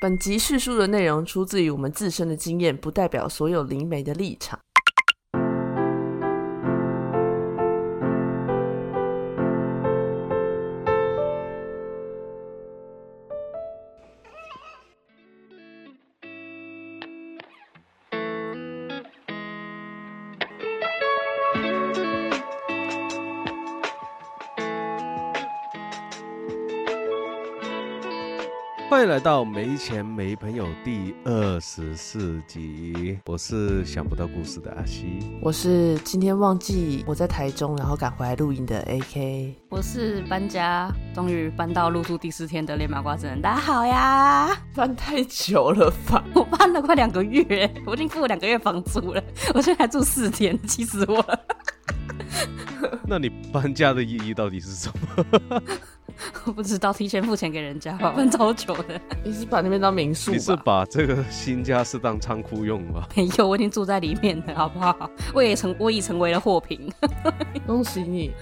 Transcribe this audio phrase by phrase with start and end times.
[0.00, 4.58] 本集叙述的内容出自于我们自身的经验，不代表所有灵媒的立场。
[29.04, 35.18] 迎来到《没钱没朋友》第二十四集，我是想不到故事的阿西。
[35.42, 39.56] 我是今天忘记我在台中，然后赶回来录音的 AK。
[39.68, 43.42] 我是搬家，终于搬到入住第四天的烈马瓜子人。
[43.42, 44.56] 大家好呀！
[44.74, 46.24] 搬太久了吧？
[46.34, 51.40] 我搬了快两个月，我已经付了两个月房租了，我现在还住四天，气死我了。
[53.06, 55.62] 那你搬家的意义到底是什么？
[56.46, 59.00] 我不知道，提前付钱给人家吧，问超久的。
[59.24, 60.36] 你是把那边当民宿吧？
[60.36, 63.06] 你是把这个新家是当仓库用吗？
[63.16, 65.10] 没有，我已经住在里面了，好不好？
[65.32, 66.92] 我也成，我已成为了货品。
[67.66, 68.32] 恭喜你！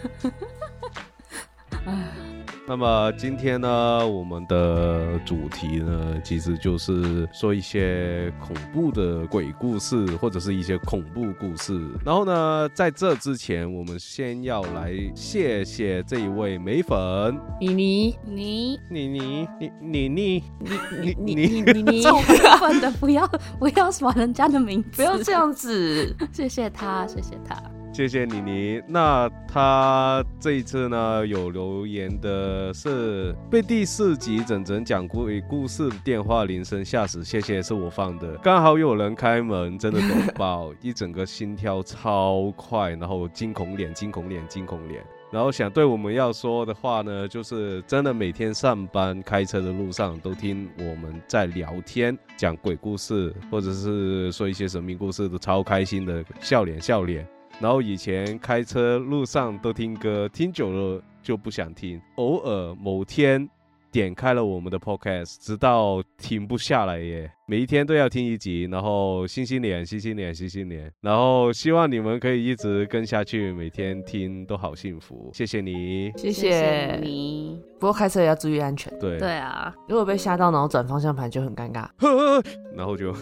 [2.72, 11.78] 那么今天呢，我们的主题呢，其实就是说一些恐怖的鬼故事，或者是一些恐怖故事。
[12.02, 23.28] 然后呢，在这之前，我们先要来谢谢这一位美粉妮妮，妮妮妮，你你你你你你你你，这种部分的不要
[23.58, 26.16] 不要耍人家的名字，不要这样子。
[26.32, 27.62] 谢谢他，谢谢他。
[27.92, 28.82] 谢谢妮妮。
[28.88, 45.04] 那他这一次呢，有留言的是被第四集整整讲鬼故事电话铃声吓死，谢谢，是我放的，刚好有人开门，真的抖爆，一整个心跳超快，然后惊恐脸，惊恐脸，惊恐脸。
[45.30, 57.26] 然后想对我们要说的话呢，就是真的每天上班开车的路上都听我们在聊天，讲鬼故事，或者是说一些神秘故事，都超开心的，笑脸笑脸。
[57.62, 62.02] 然后以前开车路上都听歌，听久了就不想听。
[62.16, 63.48] 偶尔某天
[63.92, 68.68] 点开了我们的 podcast，直到停不下来耶，每一天都要听一集。
[68.70, 70.90] 然后星星脸，星星脸，星星脸。
[71.00, 75.30] 然后希望你们可以一直跟下去，每天听都好幸福。
[75.34, 76.12] 谢谢你。
[76.16, 77.00] 谢谢谢。
[77.02, 77.60] 你。
[77.80, 81.88] 不过开车也要注意安全，对对啊，如果被吓到，然后转方向盘就很尴尬。
[82.76, 83.12] 然后就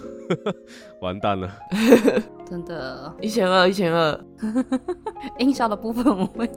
[1.00, 1.50] 完蛋了。
[2.44, 3.14] 真的。
[3.22, 4.20] 一千二，一千二。
[5.38, 6.48] 音效的部分我会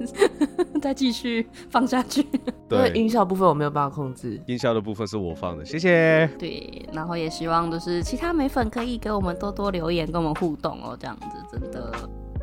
[0.81, 2.21] 再继续放下去。
[2.21, 4.41] 因为对，音效部分我没有办法控制。
[4.47, 6.27] 音效的部分是我放的，谢谢。
[6.37, 11.91] 对，然后也希望就是其他美粉可以给我们多多留言，跟我们互动哦，这样子真的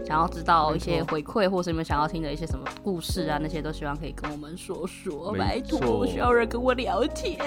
[0.05, 7.39] 想要知道一些回馈，或是你们想要听的一些什么故事啊，那些都希望可以跟我们说说，拜托，需要人跟我聊天。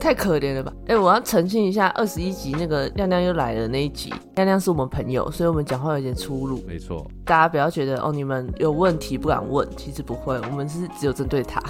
[0.00, 0.72] 太可怜了吧！
[0.86, 11.60] 哎、我要澄清一下，二十一集那个亮亮又来了那一集，亮亮是我们朋友，所以我们讲话有点粗鲁，没错，大家不要觉得哦，你们有问题不敢问，其实不会，我们是只有针对他。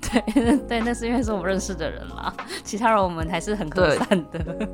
[0.00, 2.32] 对对，那是因为是我们认识的人啦，
[2.62, 4.68] 其他人我们还是很和对善的。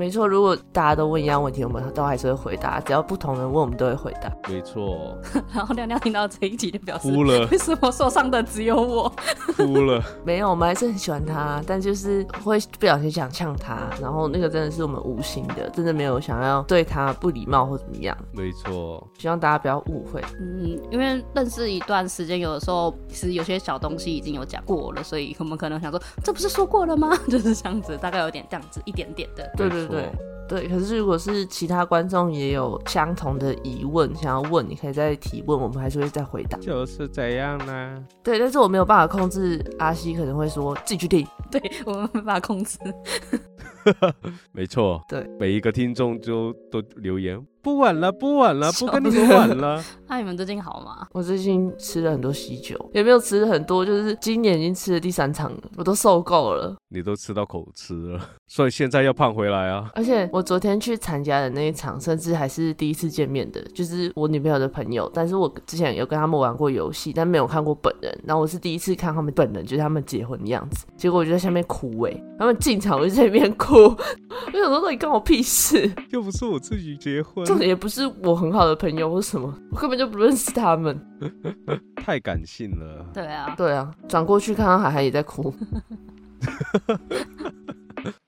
[0.00, 4.32] 没错，如果大家都问一样问题，我们都还是会回答，只要不同人问，我们都会回答。
[4.48, 5.14] 没错，
[5.52, 9.12] 然后亮亮听到这一集就表示，哭了，为什么受伤的只有我？
[9.54, 10.02] 哭了。
[10.24, 20.24] 没有，我们还是很喜欢他，但就是会不小心想呛他，然后那个真的是我们无心的，真的没有想要对他不礼貌或怎么样，没错，希望大家不要误会。
[20.40, 27.14] 嗯，因为认识一段时间，有的时候其实有些小东西已经有讲过了，所以我们可能想说，这不是说过了吗？
[27.28, 29.52] 就是这样子，大概有点这样子，一点点的。
[29.58, 30.10] 对对对
[30.48, 36.58] 对，可是如果是其他观众也有相同的疑问想要问，你可以再提问，我们还是会再回答。
[36.58, 38.04] 就是这样呢。
[38.20, 41.24] 对，但是我没有办法控制阿西可能会说自己去听。
[41.52, 42.76] 对我们没办法控制。
[44.50, 49.82] 没错，对，每一个听众就都留言，不晚了，不晚了，不跟你们玩了。
[50.08, 51.06] 那你们最近好吗？
[51.12, 56.76] 我最近吃了很多喜酒，也没有吃很多，就是今年已经吃了第三场了，我都受够了。
[56.88, 58.20] 你都吃到口吃了，
[58.50, 59.88] 所以现在要胖回来啊！
[59.94, 65.08] 而且我昨天去参加的那一场，甚至还是第一次见面的，就是我女朋友的朋友。
[65.14, 68.12] 但是我之前有跟他们玩过游戏，但没有看过本人。
[68.24, 70.84] 然后我是第一次看他们本人，就是他们结婚的样子。
[70.96, 75.88] 结果我就在下面哭哎、他们进场我就在那边哭，我想说到底关我屁事？
[76.10, 81.00] 又不是我自己结婚，重点也不是我很好的朋友或什么，我根本就不认识他们。
[81.94, 83.06] 太感性了。
[83.14, 85.54] 对啊，对啊，转过去看到海海也在哭。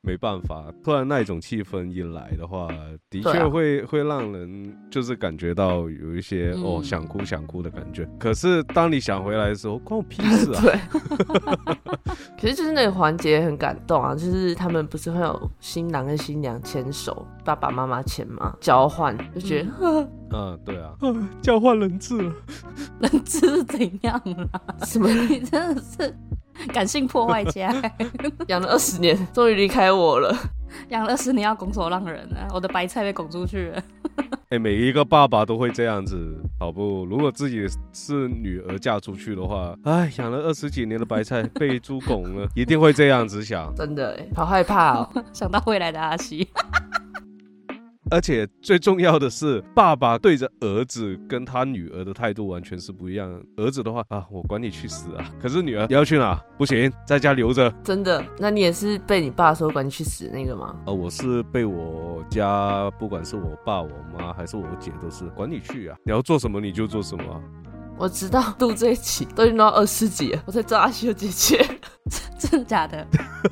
[0.04, 2.68] 没办法，突然那一种气氛一来的话，
[3.08, 8.08] 的确会、会让人就是感觉到有一些、哦嗯想哭想哭的感觉。
[8.18, 10.60] 可是当你想回来的时候，关我屁事啊！
[10.62, 10.78] 对。
[12.40, 18.56] 可是就是那个环节很感动啊，就是他们不是会有新郎跟新娘牵手，爸爸妈妈牵嘛？
[18.60, 20.92] 交换，就觉得、嗯， 对啊，
[21.40, 22.34] 交换人质了。
[22.98, 24.20] 人质是怎样
[24.52, 24.60] 啦？
[24.84, 26.12] 什么你真的是
[26.72, 27.72] 感性破坏家，
[28.48, 30.36] 养了二十年，终于离开我了。
[30.88, 32.48] 养了二十年要拱手让人啊！
[32.54, 33.82] 我的白菜被拱出去了。
[34.48, 37.04] 哎、每一个爸爸都会这样子，好不？
[37.04, 43.74] 如果自己是女儿嫁出去的话，哎，养了二十几年的白菜被猪拱了，一定会这样子想。
[43.74, 45.24] 真的哎，好害怕哦。
[45.32, 46.48] 想到未来的阿西，
[48.12, 53.42] 而且最重要的是，爸爸对着儿子跟他女儿的态度完全是不一样。
[53.56, 55.24] 儿子的话啊，我管你去死啊！
[55.40, 56.38] 可是女儿你要去哪？
[56.58, 57.72] 不行，在家留着。
[57.82, 60.76] 真的，那你也是被你爸说管你去死那个吗？
[60.84, 65.96] 呃，我是被我家，不管是我爸、我妈还是我姐，都是管你去啊！
[66.04, 67.40] 你要做什么你就做什么啊、
[67.96, 71.66] 我知道录这一期都已经到二十集了，我才知道阿西有姐姐，
[72.38, 73.06] 真的假的？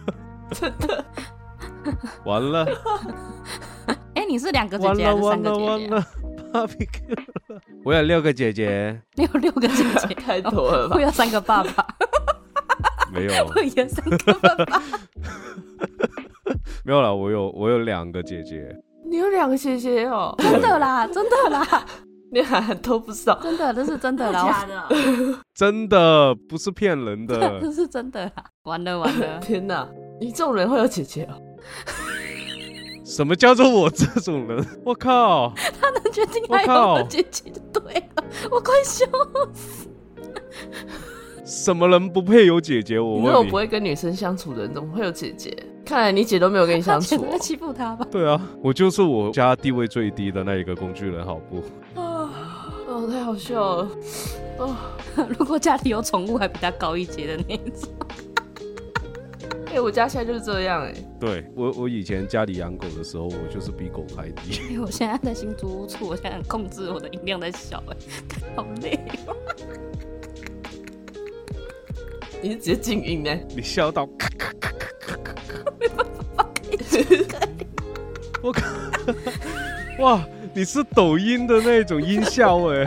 [0.53, 1.03] 真的。
[2.27, 2.67] 完了，
[4.15, 5.71] 哎、你是两个姐姐还是了，完了，三个姐姐、啊？
[5.71, 6.07] 完了
[6.53, 7.17] ，barbecue
[7.49, 7.61] 了！
[7.85, 11.87] 我有六个姐姐，你有六个姐姐，太多了吧我有三个爸爸，
[13.13, 14.33] 没有， 我有三个爸
[14.65, 14.83] 爸。
[16.85, 17.15] 没有了。
[17.15, 18.77] 我有，我有两个姐姐。
[19.05, 21.85] 你有两个姐姐哦，真的啦，真的啦，
[22.33, 23.39] 你还都不知道。
[23.43, 24.89] 真的，这是真的啦，的？
[25.55, 28.33] 真的不是骗人的这的，是真的啦。
[28.65, 29.89] 完了完了，天哪，
[30.21, 31.35] 你这种人会有姐姐哦？
[33.11, 34.65] 什么叫做我这种人？
[34.87, 35.53] 我靠！
[35.81, 39.05] 他能决定还有我靠个姐姐就对了，我快笑
[39.53, 39.89] 死。
[41.45, 43.01] 什么人不配有姐姐？
[43.01, 43.51] 我你那种问你。
[43.51, 45.53] 不会跟女生相处的人，怎么会有姐姐？
[45.85, 47.19] 看来你姐都没有跟你相处哦。
[47.19, 48.07] 姐在欺负他吧？
[48.13, 51.57] 对啊，我就是我家地位最低的那一个工具人，好不？
[52.01, 52.31] 啊，
[52.87, 53.89] 哦，太好笑了。
[54.59, 54.77] 哦，
[55.37, 57.91] 如果家里有宠物，还比他高一阶的那一种。
[59.73, 64.77] 哎、我家现在就是这样哎、对我，我以前家里养狗的时候，我就是比狗还低。
[64.83, 67.97] 我现在在新租屋处，我现在控制我的音量在小，哎，
[68.57, 69.37] 好累哦。
[72.43, 73.31] 你是直接静音呢？
[73.55, 75.33] 你笑到咔咔咔咔咔咔
[77.29, 77.39] 咔，
[78.43, 78.63] 我靠！
[80.01, 82.85] 哇，你是抖音的那种音效哎，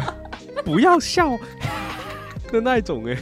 [0.65, 1.37] 不要笑
[2.51, 3.17] 的那种哎。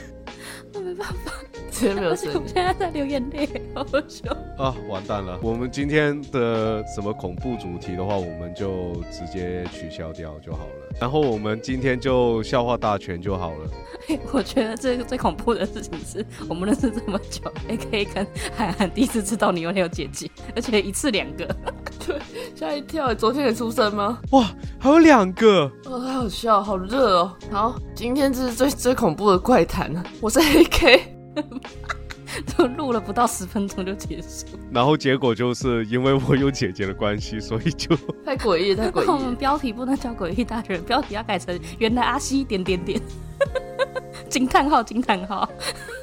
[1.87, 2.43] 我没办法，直接没有声我音。
[2.53, 4.31] 现在在流眼泪，好好笑。
[4.57, 5.39] 啊，完蛋了！
[5.41, 10.95] 我们今天的什么恐怖主题的话，我们就直接取消掉就好了。
[10.99, 13.69] 然后我们今天就笑话大全就好了。
[14.31, 21.45] 我觉得这个最恐怖的事情是我们认识这么久，A K 跟涵涵第一次知道你有有姐姐，而且一次两个。
[22.05, 22.17] 对
[22.55, 23.13] 吓一跳！
[23.13, 24.19] 昨天也出生吗？
[24.31, 24.49] 哇，
[24.79, 27.33] 还有两个，哦，太好笑，好热哦。
[27.51, 30.03] 好，今天这是最最恐怖的怪谈了。
[30.19, 30.99] 我是 AK，
[32.57, 34.47] 就录了不到十分钟就结束。
[34.71, 37.95] 然后结果就是因为我有姐姐的关系，所以就
[38.25, 39.35] 太诡异了， 太诡异我们。
[39.35, 43.01] 标题不能叫诡异大人，标题要改成原来阿西点点点，
[44.29, 45.49] 惊叹号惊叹号，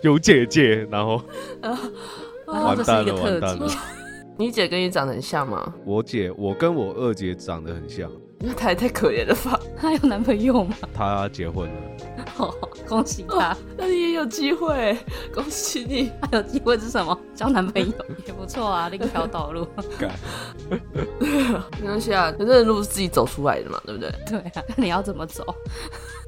[0.02, 1.22] 有姐姐，然后
[1.62, 3.76] 然后完这是一个特辑。。
[4.36, 5.74] 你姐跟你长得很像吗？
[5.84, 8.08] 我姐，我跟我二姐长得很像，
[8.40, 9.58] 那她也太可怜了吧？
[9.76, 10.76] 她有男朋友吗？
[10.94, 11.74] 她结婚了。
[12.38, 12.54] 哦，
[12.88, 13.56] 恭喜她！
[13.76, 14.96] 那你也有机会，
[15.34, 16.12] 恭喜你。
[16.22, 17.18] 还有机会是什么？
[17.34, 17.92] 交男朋友
[18.26, 19.66] 也不错啊，另一条道路。
[21.80, 24.12] 没关系啊，反正路是自己走出来的嘛，对不对？
[24.28, 25.44] 对啊，那你要怎么走。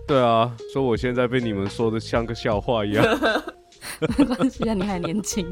[0.06, 3.04] 对啊，说我现在被你们说的像个笑话一样。
[4.16, 5.46] 没关系啊，你还年轻。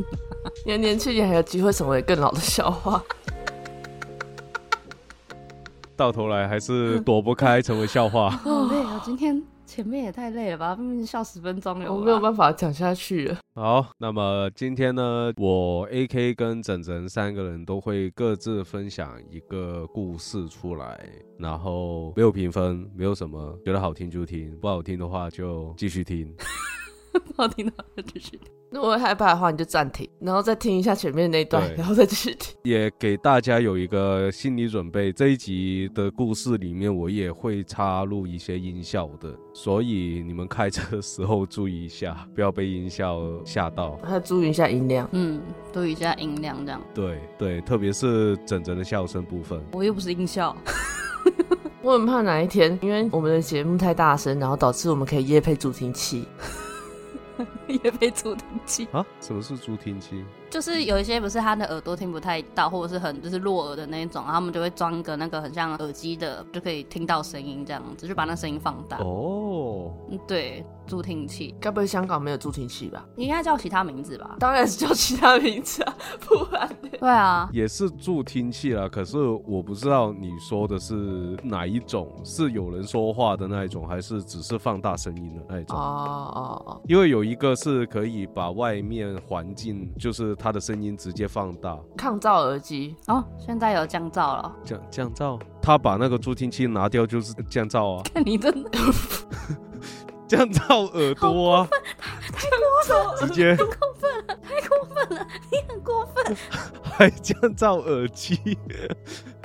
[0.65, 3.03] 你还年轻你还有机会成为更老的笑话。
[5.99, 8.31] 到头来还是 躲不开成为笑话。
[8.31, 9.02] 好累啊！
[9.05, 10.76] 今天前面也太累了吧？
[10.76, 13.38] 明明笑十分钟了我没有办法讲下去了。
[13.57, 21.05] 好，那么今天呢，我 A K 跟整整三个人都会各自分享一个故事出来，
[21.37, 26.33] 然后没有评分，没有什么，觉得好听就听，不好听的话就继续听。
[27.12, 28.58] 不好听的话就继续听。
[28.71, 32.55] 如果害怕的话，你就暂停，然后再听一下前面那一段，然后再继续听。
[32.65, 43.99] 也给大家有一个心理准备，这一集的故事里面我也会插入一些音效的，所以你们开车的时候注意一下，不要被音效吓到。
[44.05, 45.09] 还要注意一下音量。
[45.13, 45.41] 嗯，
[45.73, 46.83] 注意一下音量，这样。
[46.95, 49.59] 对对，特别是整整的笑声部分。
[49.73, 50.55] 我又不是音效，
[51.81, 56.27] 我很怕哪一天，因为我们的节目太大声，然后导致我们可以夜配助听器。
[57.68, 58.88] 也被助听器。
[58.92, 59.04] 啊？
[59.21, 60.25] 什么是助听器？
[60.50, 68.99] 就是有一些不是他的耳朵听不太到，或者是很就是弱耳的那一种，然后他们就会装一个那个很像耳机的，就可以听到声音这样子，就把那声音放大。
[68.99, 73.05] 哦，嗯，对，助听器该不会香港没有助听器吧？
[73.17, 74.37] 应该叫其他名字吧？
[74.38, 76.88] 当然是叫其他名字啊， 不然呢？
[76.99, 86.43] 对啊，也是助听器啦，可是我不知道你说的是哪一种，是有人说话的那一种，还是只是放大声音的那一种哦种？
[86.43, 95.40] 哦哦，因为有一个是可以把外面环境，就是它的声音直接放大，抗噪耳机，哦，现在有降噪了，降降噪。
[95.61, 98.71] 他把那个助听器拿掉就是降噪啊， 看你真的
[100.28, 101.68] 降噪耳朵啊，
[103.18, 106.37] 直接太过分了，你很过分。
[106.85, 108.38] 还降噪耳机。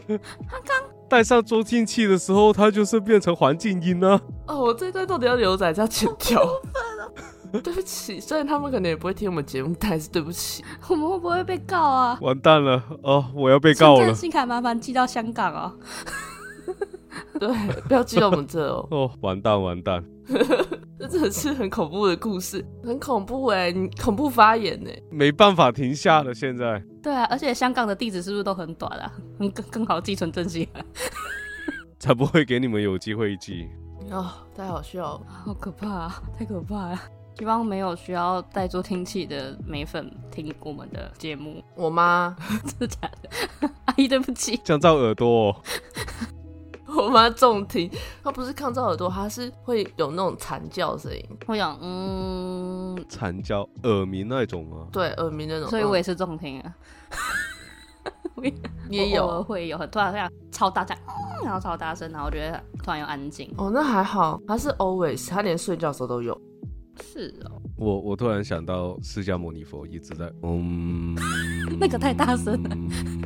[0.07, 4.19] 他刚戴上助听器的时候，它就是变成环境音啊。
[4.47, 6.41] 哦，我这一段到底要留着还是要剪掉？
[7.61, 10.63] 对不起，虽然他们可能也不会听我们节目，但还是对不起。
[10.89, 12.17] 我们会不会被告啊？
[12.21, 14.13] 完蛋了哦，我要被告了。
[14.13, 15.77] 信卡麻烦寄到香港哦。
[17.39, 17.49] 对，
[17.87, 20.03] 不要寄到我们这哦， 哦，完蛋完蛋！
[20.97, 24.89] 这真的是很恐怖的故事，很恐怖哎，你恐怖发言呢？
[25.11, 29.11] 没办法停下了，现在对啊，而且香港的地址是不是都很短啊？
[29.37, 30.79] 很更更好寄存真心啊？
[31.99, 33.67] 才不会给你们有机会寄。
[34.09, 35.21] 哦，太好笑了。
[35.27, 36.99] 好可怕、啊，太可怕了。
[37.37, 42.35] 希望没有需要带助听器的美粉听我们的节目，我妈，
[42.65, 43.69] 真的假的？
[43.85, 44.55] 阿姨，对不起。
[44.63, 45.55] 降噪耳朵、哦，
[46.95, 47.89] 我妈重听，
[48.23, 54.87] 她不是抗噪耳朵，她是会有那种惨叫声音，我想，嗯，惨叫耳鸣那种吗？
[54.91, 55.67] 对，耳鸣那种。
[55.67, 56.75] 嗯所以我也是重听啊。
[58.35, 58.43] 我
[58.89, 59.41] 也有。
[59.43, 63.51] 会有很突然这样超大声，嗯然后超大声，然后我觉得突然又安静。
[63.57, 66.39] 哦，那还好，她是 always，她连睡觉的时候都有。
[67.01, 71.15] 是哦，我我突然想到释迦牟尼佛一直在嗯，
[71.79, 73.23] 那个太大声了嗯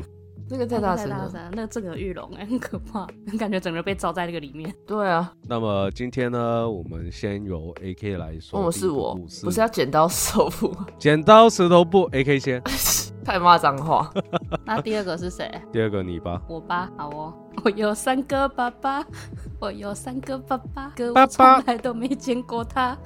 [0.50, 1.16] 那个太大声了。
[1.18, 3.06] 太大声了，那个震耳欲聋哎，很可怕，
[3.38, 4.74] 感觉整个人被罩在那个里面。
[4.86, 8.58] 对啊，那么今天呢，我们先由 A K 来说。
[8.68, 12.64] 哦，是我，不是要剪刀手布，剪刀石头布，A K 先。
[13.28, 14.10] 太骂脏话。
[14.64, 15.52] 那第二个是谁？
[15.70, 16.42] 第二个你吧。
[16.48, 17.34] 我吧，好哦。
[17.62, 19.04] 我有三个爸爸，
[19.60, 22.98] 我有三个爸爸，可爸我从爸来都没见过他。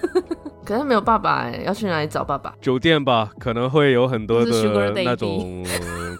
[0.64, 2.54] 可是没有爸爸哎，要去哪里找爸爸？
[2.58, 5.62] 酒店吧，可能会有很多的那种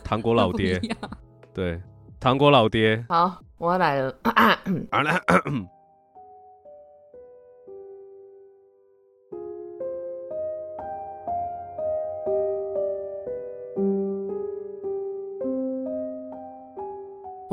[0.04, 0.78] 糖果老爹
[1.54, 1.80] 对，
[2.20, 3.02] 糖果老爹。
[3.08, 4.14] 好，我要来了。
[4.92, 5.18] 好了，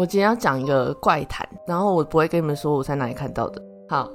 [0.04, 3.62] 我今天要讲一个怪谈，然后我不会跟你们说我在哪里看到的。
[3.88, 4.12] 好，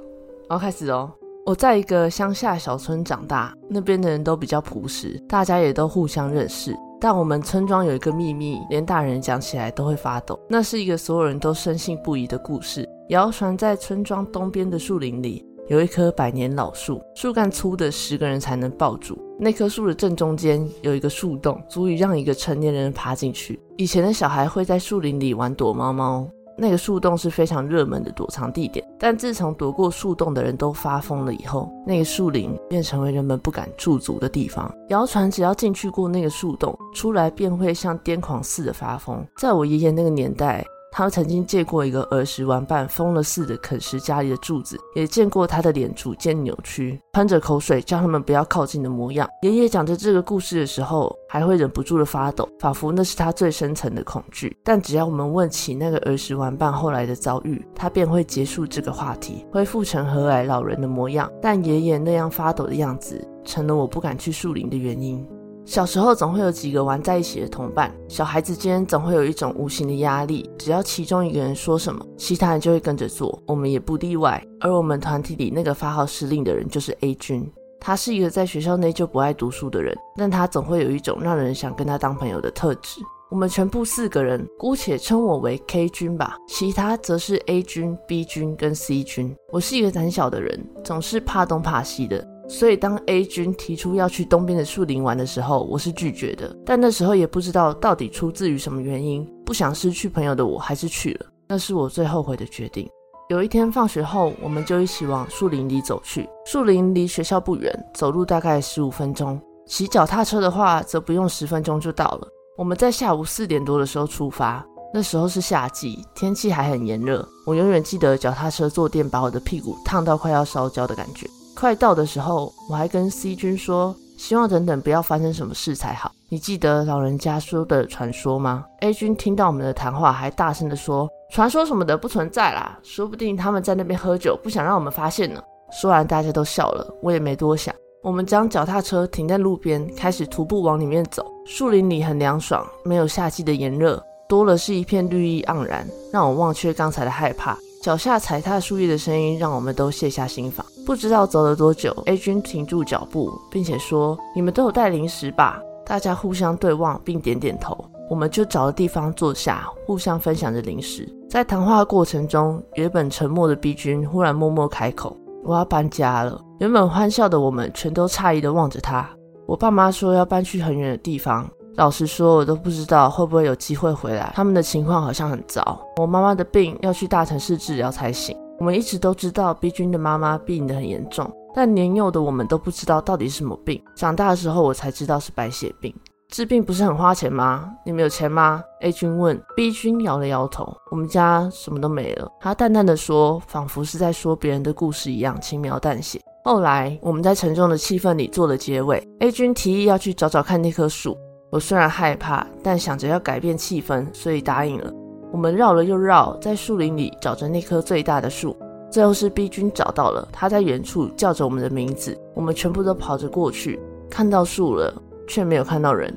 [0.47, 1.11] 我要开始哦。
[1.47, 6.77] 我在一个乡下小村长大，那边的人都比较朴实，大家也都互相认识。
[7.01, 10.39] 但我们村庄有一个秘密，连大人讲起来都会发抖。
[10.47, 19.17] 那是一个所有人都深信不疑的故事，谣传在村庄东边的树林里，有一棵百年老树，树干粗的十个人才能抱住。
[19.41, 23.57] 那棵树的正中间有一个树洞，足以让一个成年人爬进去。
[23.77, 26.27] 以前的小孩会在树林里玩躲猫猫，
[26.57, 28.85] 那个树洞是非常热门的躲藏地点。
[28.99, 34.69] 但自从躲过树洞的人都发疯了以后，那个树林便成为人们不敢驻足的地方。
[34.89, 39.25] 谣传只要进去过那个树洞，出来便会像癫狂似的发疯。
[39.37, 49.27] 在我爷爷那个年代，他曾经见过一个儿时玩伴疯了似的啃食家里的柱子，也见过他的脸逐渐扭曲，喷着口水叫他们不要靠近的模样。
[49.43, 54.55] 爷爷讲着这个故事的时候，还会忍不住的发抖，仿佛那是他最深层的恐惧。
[54.63, 61.31] 但只要我们问起那个儿时玩伴后来的遭遇，他便会结束这个话题，恢复成和蔼老人的模样。
[61.41, 65.25] 但爷爷那样发抖的样子，成了我不敢去树林的原因。
[65.69, 74.43] 小时候总会有几个玩在一起的同伴，小孩子间总会有一种无形的压力，只要其中一个人说什么，其他人就会跟着做，我们也不例外。
[74.61, 77.47] 而我们团体里那个发号施令的人就是 A 君，
[77.79, 82.99] 他是一个在学校内就不爱读书的人，但他总会有一种让人想跟他当朋友的特质。
[83.29, 89.35] 我们全部四个人，姑且称我为 K 君吧，其他则是 A 君、B 君跟 C 君。
[89.51, 92.27] 我是一个胆小的人，总是怕东怕西的。
[92.49, 96.53] 所以，当 A 君提出要去东边的树林玩的时候，我是拒绝的。
[96.65, 101.27] 但那时候也不知道到底出自于什么原因，不想失去朋友的我还是去了。
[101.47, 102.89] 那是我最后悔的决定。
[103.29, 106.27] 有一天放学后，我们就一起往树林里走去。
[106.47, 109.39] 树林离学校不远，走路大概十五分钟。
[109.67, 112.27] 骑脚踏车的话，则不用十分钟就到了。
[112.57, 117.23] 我们在下午四点多的时候出发，那时候是夏季，天气还很炎热。
[117.45, 121.29] 我永远记得脚踏车坐垫把我的屁股烫到快要烧焦的感觉。
[121.59, 126.09] 快到的时候，我还跟 C 君说：“希望等等不要发生什么事才好。
[126.29, 137.75] 你记得老人家说的传说吗？A 君听到我们的谈话，还大声的说：“传说什么的不存在啦，说不定他们在那边喝酒，不想让我们发现呢。”说完，大家都笑了，我也没多想。
[138.01, 141.25] 我们将脚踏车停在路边，开始徒步往里面走。
[141.45, 147.57] 树林里很凉爽，没有夏季的炎热，多了是一片绿意盎然，让我忘却刚才的害怕。
[147.83, 150.65] 脚下踩踏树叶的声音，让我们都卸下心防。
[150.89, 157.77] 不知道走了多久，A 君停住脚步，并且说：“你们都有带零食吧？”大家互相对望，并点点头。
[158.09, 161.07] 我们就找个地方坐下，互相分享着零食。
[161.29, 165.15] 在谈话过程中，原本沉默的 B 君忽然默默开口。
[165.43, 166.41] 我要搬家了。
[166.57, 169.07] 原本欢笑的我们，全都诧异的望着他。
[169.45, 171.47] 我爸妈说要搬去很远的地方。
[171.75, 174.33] 老实说，我都不知道会不会有机会回来。
[174.33, 175.79] 他们的情况好像很糟。
[175.97, 178.35] 我妈妈的病要去大城市治疗才行。
[178.59, 183.81] 我们一直都知道 B 君的妈妈病得很严重，但年幼的我们都不知道到底是什么病。
[183.95, 185.95] 长大的时候，我才知道是白血病。
[186.27, 187.71] 治病不是很花钱吗？
[187.85, 189.41] 你们有钱吗？A 君问。
[189.55, 190.71] B 君摇了摇头。
[190.91, 192.29] 我们家什么都没了。
[192.39, 196.21] 他淡淡的说，仿佛是在说别人的故事一样，轻描淡写。
[196.43, 199.01] 后来我们在沉重的气氛里做了结尾。
[199.21, 201.17] A 君提议要去找找看那棵树。
[201.49, 204.93] 我虽然害怕，但想着要改变气氛，所以答应了。
[205.31, 208.55] 我们绕了又绕，在树林里找着那棵最大的树。
[208.89, 212.19] 最后是 B 君找到了，他在远处叫着我们的名字。
[212.33, 214.93] 我们全部都跑着过去，看到树了。
[215.29, 216.11] 却没有看到人，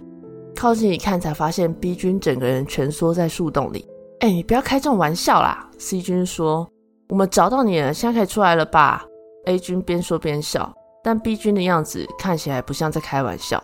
[0.57, 3.87] 靠近一看才发现 B 君整个人蜷缩在树洞里。
[4.21, 6.67] 哎，你不要开这种玩笑啦！C 君说
[7.11, 9.05] ：“我们找到你了，现在可以出来了吧
[9.45, 10.73] ？”A 君边说边笑，
[11.05, 13.63] 但 B 君的样子看起来不像在开玩笑，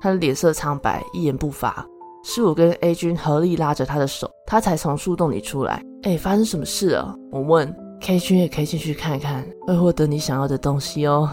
[0.00, 1.86] 他的脸色苍白，一言不发。
[2.24, 5.82] 是我跟 A 君合力拉着他的手，他才从树洞里出来。
[6.02, 7.14] 哎，发生什么事了？
[7.30, 7.74] 我问。
[8.00, 11.28] K 君也可以进去看看，会获得你想要的东西哦。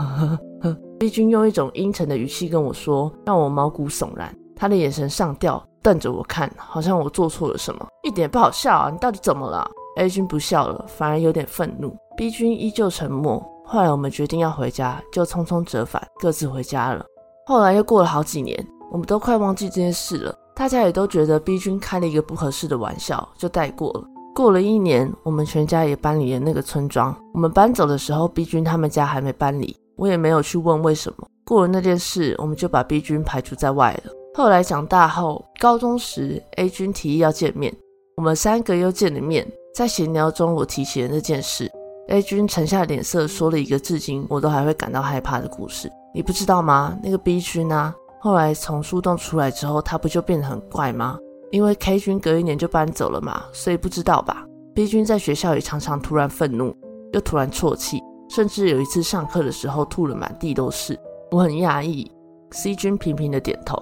[0.98, 4.36] B 君用一种阴沉的语气跟我说，让我毛骨悚然。
[4.56, 8.90] 他的眼神上吊，瞪着我看，好像我做错了什么，一点不好笑啊！
[8.90, 11.96] 你到底怎么了？A 君不笑了，反而有点愤怒。
[12.18, 13.44] B 君依旧沉默。
[13.64, 17.06] 后来我们决定要回家，就匆匆折返，各自回家了。
[17.46, 18.58] 后来又过了好几年，
[18.92, 20.36] 我们都快忘记这件事了。
[20.56, 24.06] 大家也都觉得 B 君开了一个不合适的玩笑，就带过了。
[24.34, 27.16] 过了一年，我们全家也搬离了那个村庄。
[27.34, 29.76] 我们搬走的时候，B 君他们家还没搬离。
[29.98, 31.28] 我也没有去问为什么。
[31.46, 34.12] 过了那件事，我们就把 B 君排除在外了。
[34.34, 37.74] 后来长大后，高中时 A 君提议要见面，
[38.18, 39.46] 我们三个又见了面。
[39.74, 41.70] 在闲聊中，我提起了那件事
[42.08, 45.92] ，A 君沉下脸色，说了一个至今我都还会感到害怕的故事。
[46.14, 46.98] 你不知道吗？
[47.04, 47.94] 那个 B 君啊，
[48.26, 51.20] 后来从树洞出来之后，他不就变得很怪吗？
[51.52, 56.76] 因为 K 君隔一年就搬走了嘛，所以不知道吧？B 君在学校也常常突然愤怒，
[57.14, 58.02] 又突然啜泣。
[58.28, 62.12] 甚至有一次上课的时候吐了满地都是，我很讶异。
[62.50, 63.80] C 君频频的点头，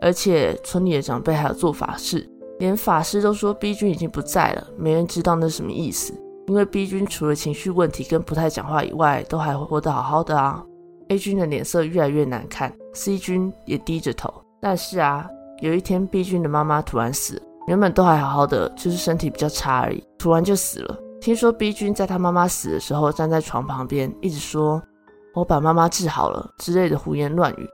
[0.00, 2.28] 而且村里的长辈还有做法事，
[2.58, 6.12] 连法师都说 B 君已经不在了，没人知道那什么意思。
[6.48, 10.64] 因为 B 君除了情绪问题跟不太讲话以外，都还活得好好的啊。
[11.08, 14.32] A 君的脸色越来越难看，C 君也低着头。
[14.60, 15.28] 但是啊，
[15.60, 20.98] 有一天 B 君的妈妈突然死，原本都还好好的，就是身体比较差而已，突然就死了。
[21.20, 24.82] 听说 B 君在他妈妈死的时候站在床旁边，一直说
[25.34, 27.68] “我把妈妈治好了”之类的胡言乱语。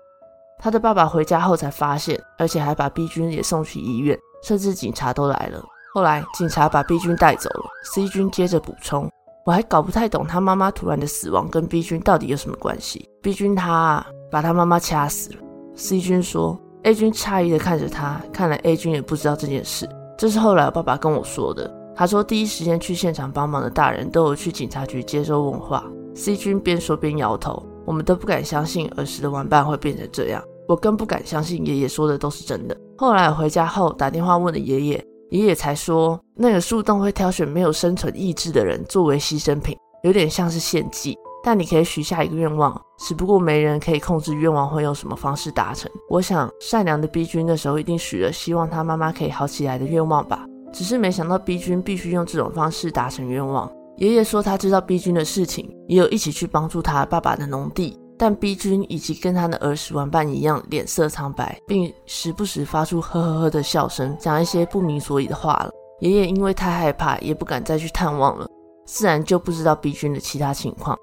[0.58, 5.64] 他的爸爸回家后才发现，而且还把 B 君也送去医院，甚至警察都来了。
[5.94, 7.64] 后来警察把 B 君带走了。
[7.92, 9.10] C 君接着补充
[9.46, 13.08] ：“我还搞不太懂他妈妈突然的死亡跟 B 君到底有什么关系。
[13.22, 15.38] ”B 君他把他妈妈掐死了。
[15.74, 19.88] C 君说：“A 君诧异的看着他，看来 A 君也不知道这件事。
[20.18, 25.84] 这是后来我爸爸跟我说的。”他说：“第一时间去现场帮忙的大人都有去警察局接受问话。
[26.14, 30.42] ”C 君边说边摇头，我们都不敢相信儿时的玩伴会变成这样。
[30.68, 32.76] 我更不敢相信爷爷说的都是真的。
[32.96, 41.16] 后来回家后打电话问了爷爷，爷爷才说那个树洞会挑选没有生存意志的人作为牺牲品，有点像是献祭。
[41.42, 45.90] 但你可以许下一个愿望，只不过没人可以控制愿望会用什么方式达成。
[46.10, 50.44] 我想善良的 B 君那时候一定许了希望他妈妈可以好起来的愿望吧。
[50.72, 53.70] 只是没想到 B 君必须用这种方式达成愿望。
[53.96, 57.98] 爷爷说他知道 B 君的事情，也有一起去帮助他爸爸的农地。
[58.20, 65.70] 但 B 君以及跟他的儿时玩伴一样，脸色苍白，并时不时发出呵呵呵的笑声，讲一些不明所以的话了。
[66.00, 68.46] 爷爷因为太害怕，也不敢再去探望了，
[68.84, 70.94] 自然就不知道 B 君的其他情况。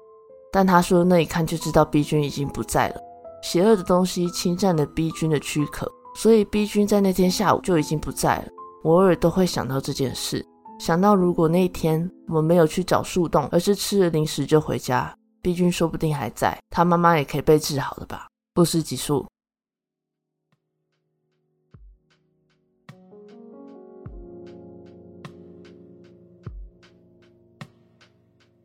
[0.52, 3.00] 但他说那一看就知道 B 君已经不在了，
[3.42, 8.44] 邪恶的东西侵占了 B 君的躯壳，所以 B 君在那天下午就已经不在了。
[8.84, 10.46] 我偶尔都会想到这件事，
[10.78, 18.26] 想到如果那一天我们没有去找树洞，而是吃了零食就回家毕竟说不定还在，他妈妈也可以被治好了吧？
[18.52, 19.26] 不事急速。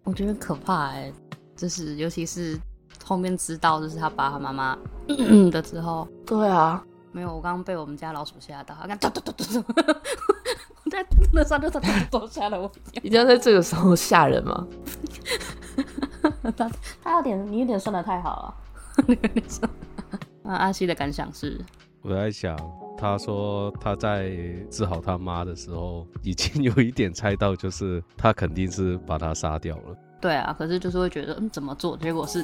[0.03, 1.11] 我觉得可怕哎、
[1.55, 2.59] 就是尤其是
[3.05, 4.77] 后面知道就是他爸他妈妈
[5.49, 9.63] 的之后，对啊，没有，我刚刚被我们家老鼠吓到，他刚咚咚咚咚，
[10.83, 11.81] 我在那上就咚
[12.11, 12.69] 咚吓了我。
[13.01, 14.67] 你知道在这个时候吓人吗？
[16.51, 16.69] 他
[17.03, 18.29] 他有点你有点算的太好
[18.97, 19.69] 了， 有点算。
[20.43, 21.59] 那阿西的感想是？
[22.01, 22.57] 我在想，
[22.97, 24.29] 他说他在
[24.69, 29.95] 治好他妈的时候，已经有一点猜到，就是他肯定是把他杀掉了。
[30.19, 31.95] 对啊，可是就是会觉得，嗯，怎么做？
[31.97, 32.43] 结果是，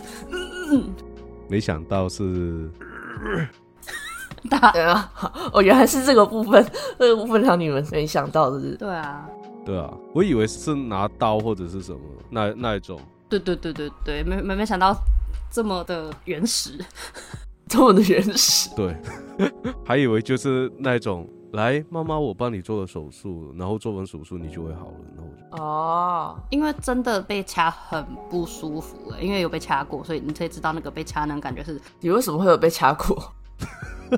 [0.72, 0.94] 嗯
[1.50, 2.70] 没想到是，
[4.50, 5.12] 大 对啊，
[5.52, 6.66] 哦，原来是这个部分，
[6.98, 9.28] 这个部分让你们没想到的是，对啊，
[9.66, 12.98] 对啊，我以为是拿刀或者是什么那那一种。
[13.30, 14.98] 对对对对对，没没没想到
[15.52, 16.74] 这么的原始。
[17.70, 18.96] 这么的原始，对，
[19.86, 31.80] 还以为就是那种来，妈妈，我帮你做了手术，然后做完手术你就会好了，然后就哦，因为真的被掐很不舒服哎，因为有被掐过，所以你可以知道那个被掐那种感觉是。
[32.00, 33.32] 你为什么会有被掐过？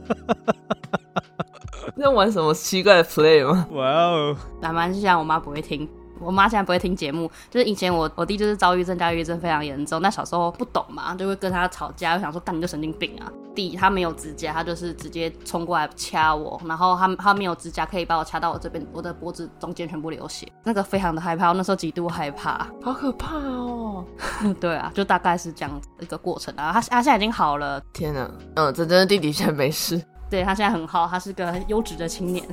[1.98, 3.68] 在玩什么奇怪的 play 吗？
[3.72, 5.86] 哇哦，哪蛮像我妈不会听。
[6.22, 13.32] 我妈现在不会听节目，就是以前我我弟就是躁郁症加抑郁症非常严重，那小时候不懂嘛，就会跟他吵架，就想说干你就神经病啊！
[13.54, 24.06] 弟他没有指甲，他就是直接冲过来掐我，然后他他没有指甲可以把我掐到我这边，我的脖子中间全部流血，那个非常的害怕，我那时候极度害怕，好可怕哦！
[24.62, 26.72] 对啊，就大概是这样一个过程啊。
[26.72, 30.02] 他他现在已经好了，天哪，嗯，真真的弟弟现在没事。
[30.32, 32.44] 对他现在很好，他是个优质的青年，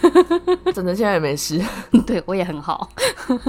[0.74, 1.62] 真的现在也没事。
[2.06, 2.88] 对我也很好，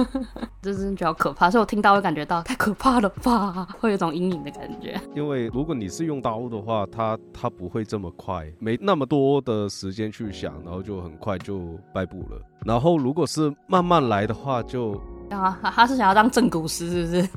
[0.60, 5.00] 这真的比较可怕，所以我听到会感觉到太可怕了吧，会有种阴影的感觉。
[5.16, 12.38] 因为如果你是用刀的话，它它不会这么快，没那么多的时间去想，然后就很快就败部了。
[12.66, 15.00] 然后如果是慢慢来的话，就
[15.30, 17.28] 啊，他是想要当正骨师是不是？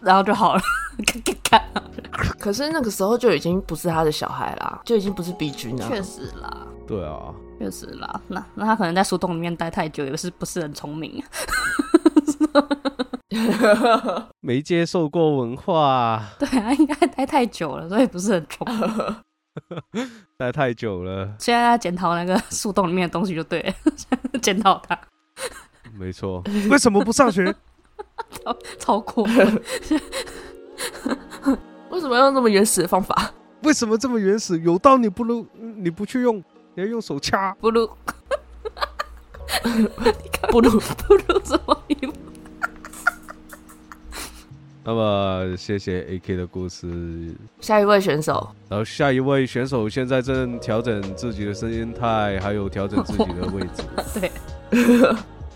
[0.00, 0.62] 然后就好了。
[2.38, 5.88] 可是那个时候就已经不是他的小孩啦，就已经不是 B 君了。
[5.88, 8.20] 确实啦，对啊，确实啦。
[8.28, 11.22] 那那他可能在树洞里面待太久，也是不是很聪明。
[14.40, 16.22] 没接受过文化。
[16.38, 19.16] 对啊，应该待太久了，所以不是很聪明。
[20.36, 23.74] 待太久了，现在要检讨那个树洞里面的东西就对，
[24.42, 24.98] 检讨他。
[25.94, 27.54] 没错，为什么不上学？
[28.44, 29.56] 超超过分。
[31.90, 33.32] 为什么要用这么原始的方法？
[33.62, 34.58] 为什么这么原始？
[34.60, 35.44] 有刀你不如
[35.76, 36.38] 你不去用，
[36.74, 37.54] 你要用手掐。
[37.60, 37.86] 不如，
[40.50, 41.76] 不如不如什么
[44.82, 47.34] 那么谢谢 AK 的故事。
[47.60, 53.82] 下一位选手，然后下一位选手现在正调整自己的声音态，还有调整自己的位置。
[54.18, 54.32] 对。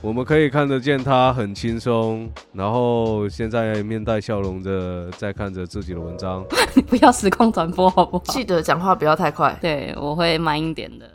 [0.05, 6.45] 我们可以看得见他很轻松，然后现在面带笑容的在看着自己的文章。
[6.87, 8.25] 不要时空转播好不好？
[8.25, 9.59] 记得讲话不要太快。
[9.63, 11.11] 对，我会慢一点的。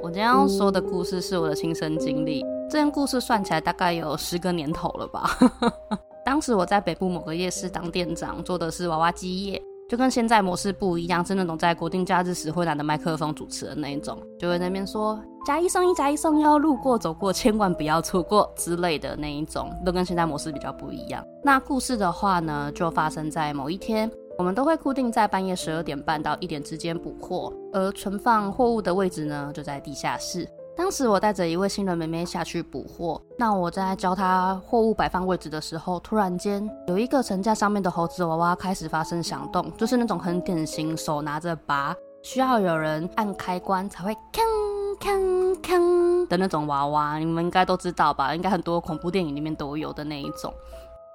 [0.00, 2.44] 我今天要说的故事是我的亲身经历。
[2.72, 5.38] 这件故事算起来大概有十个年头了吧。
[6.24, 21.22] 当时我在北部某个夜市当店长，做的是娃娃机业，就跟现在模式不一样，是那种在国定假日时会拿的麦克风主持的那一种，就会那边说加一送一，加一送一，路过走过千万不要错过之类的那一种，都跟现在模式比较不一样。
[21.44, 30.48] 那故事的话呢，就发生在某一天，我们都会固定在半夜十二点半到一点之间补货，而存放货物的位置呢，就在地下室。
[30.74, 44.40] 当时我带着一位新人妹妹下去补货，那我在教她货物摆放位置的时候，突然间有一个层架上面的猴子娃娃开始发生响动，就是那种很典型手拿着拔，需要有人按开关才会锵
[44.98, 48.34] 锵锵的那种娃娃，你们应该都知道吧？
[48.34, 50.52] 应该很多恐怖电影里面都有的那一种。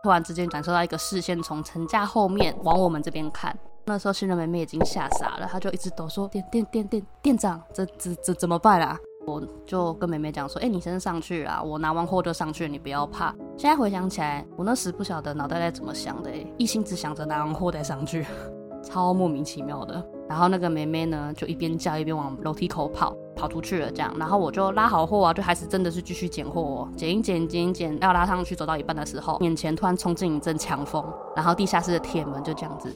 [0.04, 8.96] 突然之间感受到一个视线从层架后面往我们这边看，那时候新人妹妹已经吓傻了，她就一直抖说：“店店店店店长，这这这怎么办啊？”
[9.28, 13.36] 我就跟妹妹讲说，哎，你先上去啊，我拿完货就上去，你不要怕。
[13.58, 18.26] 现在回想起来，我那时不晓得脑袋在怎么想的，一心只想着拿完货再上去，
[18.82, 20.02] 超莫名其妙的。
[20.30, 24.16] 然后那个妹妹呢，就一边叫一边往楼梯口跑，跑出去了这样。
[24.18, 31.04] 然后我就拉好货啊，就还是真的是继续捡货，哦捡一捡，捡一捡，要拉上去，走到一半的时候，眼前突然冲进一阵强风，
[31.36, 32.90] 然后地下室的铁门就这样子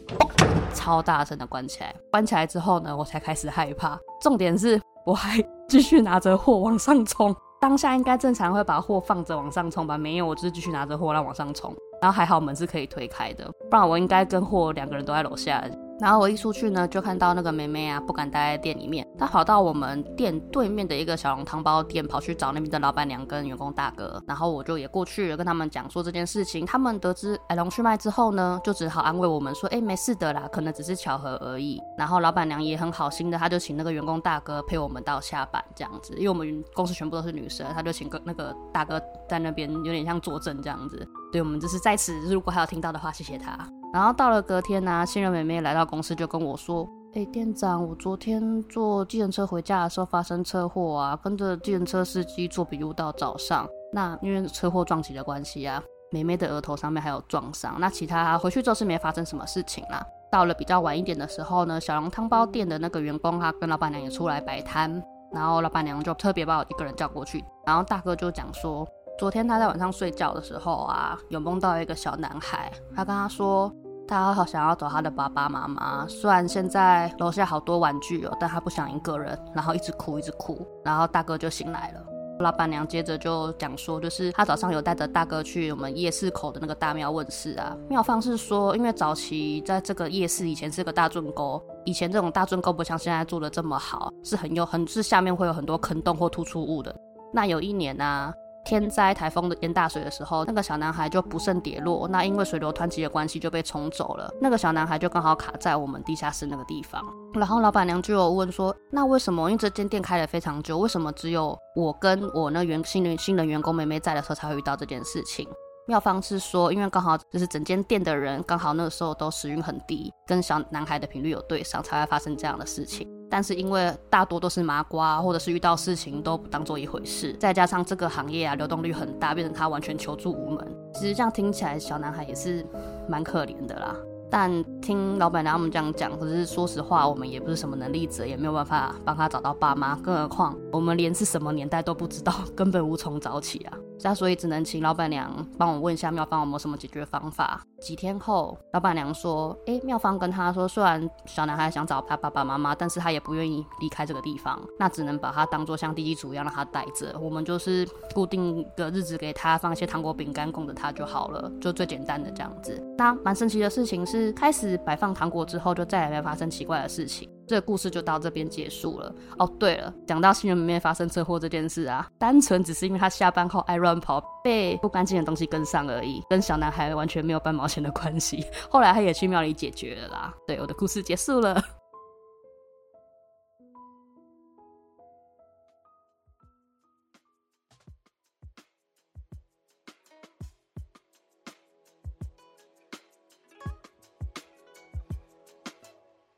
[0.73, 1.93] 超大声的关起来。
[2.09, 3.99] 关起来之后呢，我才开始害怕。
[4.21, 4.79] 重点是。
[5.03, 9.97] 我还继续拿着货往上冲，当下应该正常会把货放着往上冲吧？
[9.97, 11.73] 没有，我就是继续拿着货来往上冲。
[12.01, 15.63] 然后还好门是可以推开的，不然我应该跟货两个人都在楼下。
[16.01, 24.19] 然后我一出去呢，就看到那个妹妹啊，不敢待在店里面，她跑到我们店对面的一个小笼汤包店，跑去找那边的老板娘跟员工大哥。
[24.27, 26.65] 然后我就也过去了，跟他们讲说这件事情。
[26.65, 41.07] 他们得知来龙去脉之后呢，就只好安慰我们说：“哎，没事的啦，可能只是巧合而已。”然后老板娘也很好心的，她就请那个员工大哥陪我们到下班这样子，因为我们公司全部都是女生，她就请个那个大哥在那边有点像坐镇这样子。
[41.31, 43.80] 对我们就是在此，如果还有听到的话，谢谢他。
[43.93, 53.67] 然后到了隔天呢，新人妹妹来到公司就跟我说：“哎，店长，我昨天坐计程车回家的时候发生车祸啊，跟着计程车司机坐笔录到早上。
[53.91, 57.75] 那因为车祸撞击的关系啊，妹妹的额头上面还有撞伤。
[57.79, 60.01] 那其他回去之后是没发生什么事情啦。
[60.31, 68.87] 到了比较晚一点的时候呢，小笼汤包店的那个员工他跟老板娘也出来摆摊，然后老板娘就特别把我一个人叫过去，然后大哥就讲说，
[69.19, 73.69] 昨天他在晚上睡觉的时候啊，有梦到一个小男孩，他跟他说。”
[74.17, 82.01] 他好想要找他的爸爸妈妈，虽然现在楼下好多玩具哦，但他不想一个人，然后一直哭一直哭，然后大哥就醒来了。
[82.39, 87.77] 老板娘接着就讲说，就是他早上有带着大哥去我们夜市口的那个大庙问事啊。
[87.87, 96.93] 庙方是说，因为早期在这个夜市以前是个大圳沟，以前这种大圳沟不像现在做的这么好，是很有很是下面会有很多坑洞或突出物的。
[97.31, 98.33] 那有一年呢。
[98.63, 104.31] 天灾台风的淹大水的时候，那个小男孩就不慎跌落，那因为水流湍急的关系就被冲走了。
[104.39, 107.03] 那个小男孩就刚好卡在我们地下室那个地方。
[107.33, 109.49] 然后老板娘就有问说：“那为什么？
[109.49, 115.47] 因为这间店开了非常久，为什么只有我跟我那员新人新人员工妹妹在的时候才会遇到这件事情？”
[115.87, 123.07] 妙方是说，因为刚好就是整间店的人刚好那个时候都时运很低，跟小男孩的频率有对上，才会发生这样的事情。
[123.29, 130.77] 但是因为大多都是麻瓜，或者是遇到事情都不当做一回事，再加上这个行业啊流动率很大，变成他完全求助无门。
[130.93, 132.65] 其实这样听起来，小男孩也是
[133.09, 133.95] 蛮可怜的啦。
[134.29, 143.77] 但听老板娘他们这样讲，可是说实话，我们也不是什么能力者，也没有办法帮他找到爸妈，更何况我们连是什么年代都不知道，根本无从找起啊。
[144.03, 147.61] 那所以只能请老板娘帮我问一下妙方有没有什么解决方法。
[147.79, 157.17] 几天后，老板娘说：“哎，妙方跟他说，虽然小男孩想找他爸爸妈妈，但是他也不愿意离开这个地方，那只能把他当做像地基主一样让他待着。
[157.19, 162.79] 我们就是固定个日子给他放一些糖果饼干供着他就好了，就最简单的这样子。
[162.97, 169.13] 那蛮神奇的事情是，开始摆放糖果之后，就再也没有发生奇怪的事情。”这个故事就到这边结束了。
[169.37, 178.45] 哦，对了，讲到新人里面发生车祸这件事啊，单纯只是因为他下班后爱乱跑，被不干净的东西跟上而已，跟小男孩完全没有半毛钱的关系。
[178.71, 180.33] 后来他也去庙里解决了啦。
[180.47, 181.61] 对，我的故事结束了。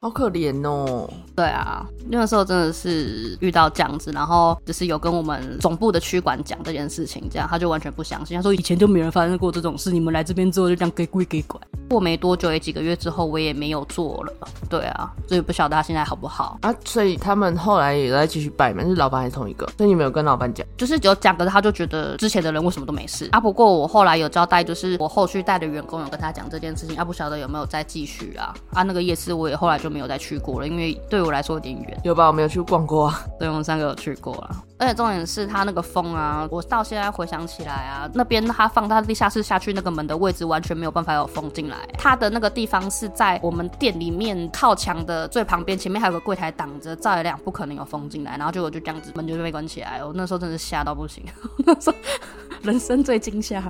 [0.03, 1.09] 好可怜哦。
[1.33, 11.65] 对啊，那个时候真的是遇到这样子，然后就是有跟我们总部的区管讲这件事情，这样他就完全不相信，他说以前就没人发生过这种事，你们来这边之后就这样给归给管。
[11.89, 14.33] 过没多久，也几个月之后，我也没有做了。
[14.67, 16.73] 对啊，所以不晓得他现在好不好啊。
[16.83, 19.65] 所以他们后来也在继续拜嘛，是老板还是同一个？
[19.77, 23.39] 所以你没有跟老板讲，就是有讲，可是他就觉得之前的人为什么都没事啊？
[23.39, 28.53] 不过我后来有交代，就是我后续带的员工有跟他讲这件事情，啊不晓得有没有再继续啊？
[28.73, 32.01] 啊那个夜市我也后来就没有再去过了，因为对我来说有点远。
[32.03, 32.27] 有吧？
[32.27, 33.23] 我没有去逛过啊。
[33.39, 34.63] 对，我们三个有去过啊。
[34.79, 41.77] 而且重点是它那个风啊，我到现在回想起来啊，那边它放他地下室下去那个门的位置完全没有办法有风进来。
[41.97, 48.35] 它的那个地方是在我们店里面靠墙的最旁边，前面还有个柜台挡着，照一亮不可能有风进来。
[48.35, 51.23] 然后结果就这样子门就被关起来，我那时候真是吓到不行，
[51.65, 51.95] 那时候
[52.63, 53.63] 人生最惊吓。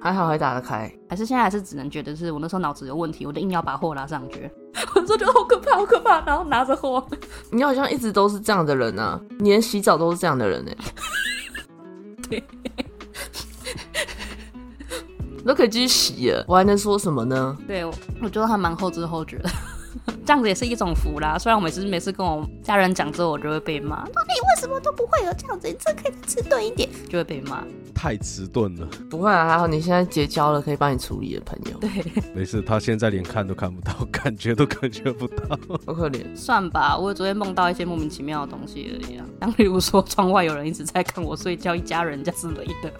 [0.00, 4.48] 还好还打得开，还是现在还是只能觉得是我那时候脑子有问题，我就硬要把货拉上去。
[4.94, 7.04] 我说觉得好可怕，好可怕，然后拿着火。
[7.50, 10.76] 你好像一直都是这样的人啊，你连洗澡都是这样的人哎。
[12.28, 12.44] 对，
[15.44, 17.56] 都可以继续洗了，我还能说什么呢？
[17.66, 19.48] 对，我觉得还蛮后知后觉的。
[20.26, 21.38] 这样子也是一种福啦。
[21.38, 25.68] 虽然我每次每次跟我家人讲之后，我就会被骂，说你为什么都不会有这样子？
[25.68, 27.62] 你这可以迟钝一点，就会被骂。
[27.94, 28.86] 太迟钝了。
[29.08, 31.78] 不会啊，还好你现在结交了可以帮你处理的朋友。
[31.78, 31.90] 对，
[32.34, 36.24] 没事，他现在连看都看不到，感觉都感觉不到，好可怜。
[36.34, 39.24] 算吧，我昨天梦到一些莫名其妙的东西而已啊。
[39.40, 42.92] 像比如说窗外有人一直在看我睡觉，一家人这之类的。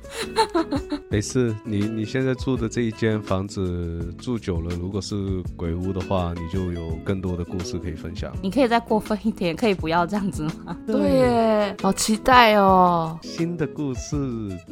[1.10, 7.15] 没事，你你现在住的这一间房子住久了，如果是鬼屋的话，你就有更。
[7.16, 8.30] 更多的故事可以分享。
[8.42, 10.76] 你可以再过分一点，可以不要这样子吗？
[10.86, 13.18] 对耶，好期待哦！
[13.22, 14.16] 新的故事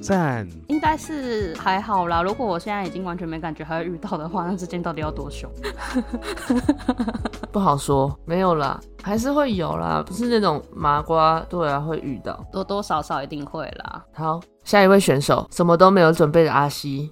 [0.03, 2.23] 赞，应该是还好啦。
[2.23, 5.51] 如果我现在已经完全没感觉，还会遇到的话，那之间到底要多凶？
[7.51, 12.45] 不好说，没有啦，还是会有啦，不是那种麻瓜，对啊，会遇到。
[12.53, 14.05] 多多少少一定会啦。
[14.13, 17.11] 好，下一位选手，什么都没有准备的阿西。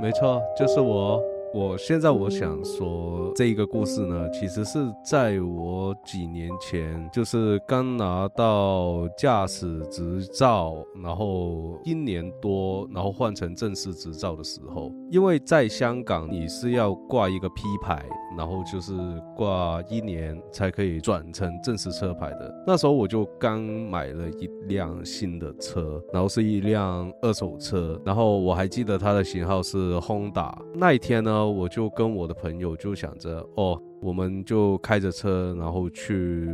[0.00, 1.22] 没错，就是我。
[1.52, 18.00] 我现在我想说，这一个故事呢，其实是在我几年前，就是刚拿到驾驶执照，然后一年多，然后换成正式执照的时候，因为在香港你是要挂一个 P 牌，
[18.38, 18.92] 然后就是
[19.36, 22.62] 挂一年才可以转成正式车牌的。
[22.64, 30.56] 那时候我就刚买了一辆新的车，然后是一辆二手车，然后我还记得它的型号是 Honda。
[30.74, 31.39] 那一天呢。
[31.48, 33.80] 我就跟我的朋友就想着，哦。
[34.02, 36.48] 我们就开着车，然后去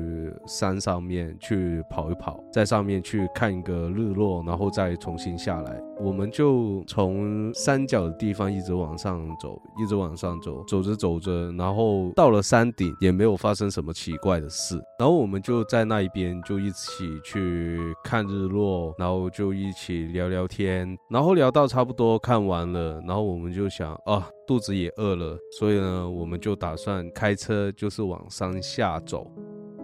[0.46, 5.80] 山上面去跑一跑，在上面去看一个日落，然后再重新下来。
[5.98, 14.76] 我们就从山脚的地方一直往上走，一直往上走，走着走着，然后到了山顶，也没有发生什么奇怪的事。
[14.98, 27.35] 然后我们就在那一边就一起去看日落，然后就一起聊聊天，然后聊到差不多看完了，然后我们就想，啊，肚子也饿了，所以呢，我们就打算开。
[27.36, 29.30] 车就是往山下走，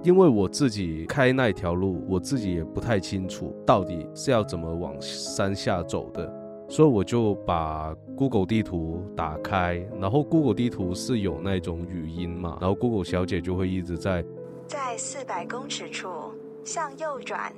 [0.02, 6.28] 因为我自己开那条路，我自己也不太清楚到底是要怎么往山下走的，
[6.68, 14.24] 所以我就把 Google 地图打开，然后 Google 地图是有那种语音嘛，然后 Google 小姐就会一直在，
[14.66, 16.08] 在四百公尺处
[16.64, 17.52] 向右转。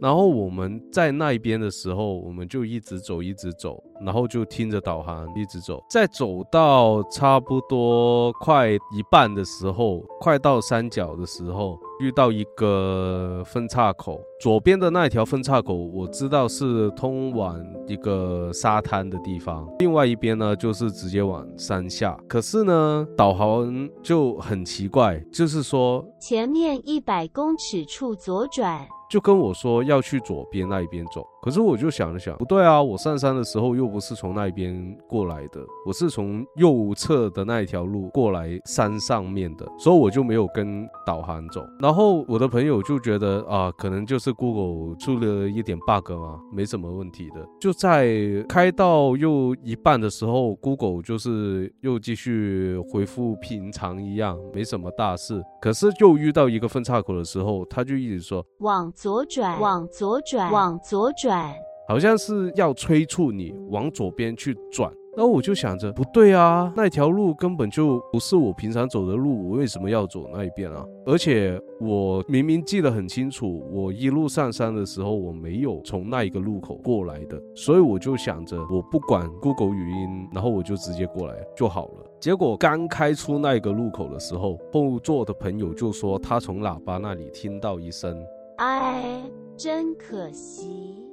[0.00, 5.82] 然后我们在那一边的时候，我们就一直走，一直走，然后就听着导航一直走。
[5.90, 14.18] 在走到差不多快一半的时候，快到山脚的时候，遇到一个分岔口。
[14.40, 22.18] 左边的那一条分岔口，我知道是通往一个沙滩的地方；另外一边呢，就是直接往山下。
[22.26, 28.88] 可是呢，导航就很奇怪，就是说前面一百公尺处左转。
[29.10, 31.26] 就跟我说要去左边那一边走。
[31.42, 41.64] 可是我就想了想，不对啊，我上山的时候又不是从那一边过来的，我是从右侧的那一条路过来山上面的，所以我就没有跟导航走。
[41.80, 47.44] 然后我的朋友就觉得啊，可能就是 Google 出了一点 bug 嘛，没什么问题的。
[47.58, 55.42] 就在开到又一半的时候，Google 就是又继续回复平常一样，没什么大事。
[55.62, 61.50] 可是又遇到一个分岔口的时候，他就一直说往左转，往左转，往左转。
[61.88, 64.92] 好像是要催促你往左边去转。
[65.16, 70.84] 然后我就想着，不对啊，那条路根本就不是我平常走的路，我为什么要走那一边啊？
[71.06, 82.04] 而且我明明记得很清楚，我一路上山的时候我没有从那一个路口过来的，所以我就想着，我不管 Google 语音，然后我就直接过来就好了。
[82.20, 88.14] 结果刚开出那个路口的时候，后座的朋友就说他从喇叭那里听到一声，
[88.60, 89.22] 哎，
[89.56, 91.08] 真可惜。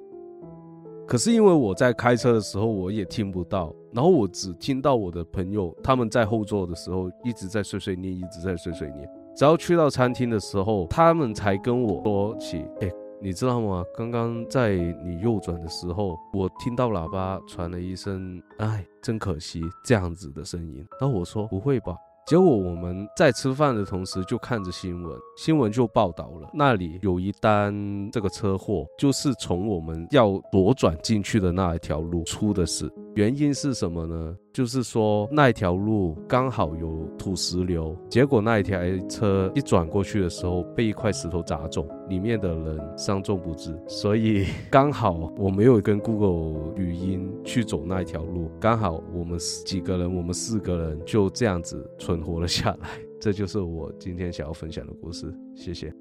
[1.08, 9.10] 可是因为我在开车的时候，我也听不到，然后我只听到我的朋友他们在后座的时候一直在碎碎念，一直在碎碎念。
[9.34, 13.82] 只要去到餐厅的时候，他们才跟我说起：“哎，你知道吗？
[13.96, 21.96] 刚刚在你右转的时候，我听到喇叭传了一声‘哎，真可惜’这样子的声音。”然后我说：“不会吧？”
[22.28, 32.92] 结果我们在吃饭的同时就看着新闻，新闻就报道了那里有一单这个车祸，就是从我们要左转进去的那一条路出的事。
[33.16, 34.36] 原因是什么呢？
[34.58, 43.80] 就是说那一条路刚好有土石流，结果那一台车一转过去的时候被一块石头砸中，里面的人伤重不治。
[43.88, 52.90] 所以刚好我没有跟 Google 语音去走那一条路，刚好我们几个人，我们四个人就这样子存活了下来。
[53.22, 55.32] 这就是我今天想要分享的故事。
[55.54, 55.94] 谢谢。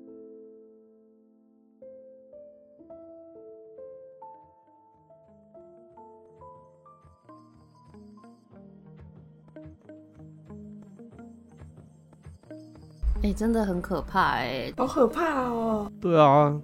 [13.27, 15.91] 哎，真的很可怕哎，好可怕哦！
[16.01, 16.57] 对啊，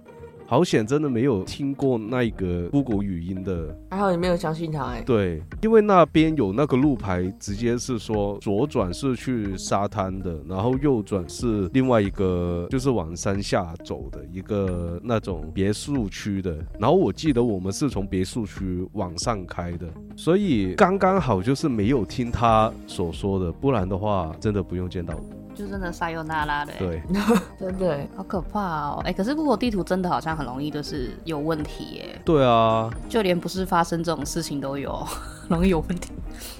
[0.45, 16.55] 好险，真的没有听过那个 Google 语音的还好你没有相信他哎、对，因为那边有那个路牌，直接是说左转是去沙滩的，然后右转是另外一个，就是往山下走的一个那种别墅区的。
[16.79, 19.85] 然后我记得我们是从别墅区往上开的，
[20.15, 25.42] 所以刚刚好就是没有听他所说的，不然的话真的不用见到我。
[25.55, 27.01] 就真的撒又那拉的、欸，，对，
[27.59, 29.01] 真的哎、好可怕哦。
[29.05, 35.05] 哎、可是 Google 地图真的好像很容易就是有问题耶，对啊，就连不是发生这种事情都有
[35.49, 36.11] 容易有问题。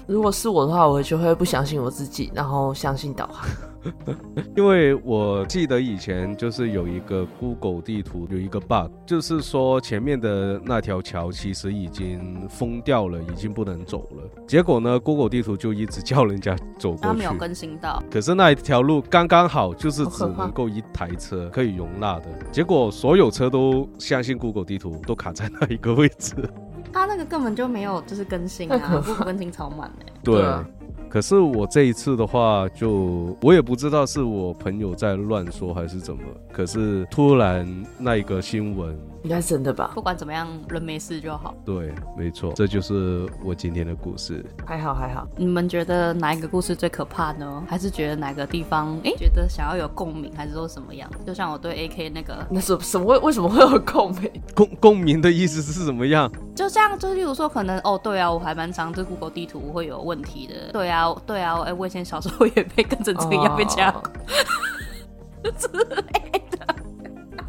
[0.06, 3.46] 如果是我的话，我就会不相信我自己，然后相信导航。
[4.56, 14.44] 因为我记得以前就是有一个 Google 地图有一个 bug，就是说前面的那条桥其实已经封掉了，已经不能走了。
[14.46, 17.34] 结果呢，Google 地图就一直叫人家走过没有。
[17.34, 22.26] 更新到，可是那一条路刚刚好，就是只能够一台车可以容纳的。
[22.52, 26.36] 结果所有车都相信 Google 地图，都卡在那一个位置。
[26.92, 30.06] 他那个根本就没有就是更新啊，Google 更新超慢的。
[30.22, 30.64] 对，对啊
[31.14, 36.24] 可是我这一次的话就，我也不知道是我朋友在乱说还是怎么，
[36.54, 37.66] 可是突然
[37.98, 39.90] 那一个新闻，应该是真的吧？
[39.92, 41.52] 不管怎么样，人没事就好。
[41.64, 44.44] 对，没错，这就是我今天的故事。
[44.64, 47.64] 还好还好，你们觉得哪一个故事最可怕呢？
[47.68, 51.10] 还是觉得哪个地方哎、诶觉得想要有共鸣，还是说什么样？
[51.26, 54.30] 就像我对 AK 那个，那什什么会为什么会有共鸣？
[54.54, 56.30] 共共鸣的意思是怎么样？
[56.54, 60.70] 就像就例如说，可能哦，对啊，我还蛮常这 Google 地图会有问题的。
[60.72, 64.02] 对啊，对啊，哎、我以前小时候也被跟成这个样被加哦